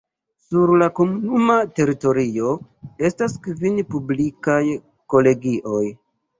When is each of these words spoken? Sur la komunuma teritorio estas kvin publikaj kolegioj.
Sur 0.43 0.69
la 0.83 0.87
komunuma 0.99 1.57
teritorio 1.81 2.55
estas 3.11 3.37
kvin 3.45 3.79
publikaj 3.95 4.59
kolegioj. 5.17 5.89